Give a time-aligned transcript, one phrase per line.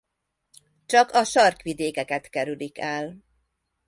[0.85, 3.25] Csak a sarkvidékeket kerülik el.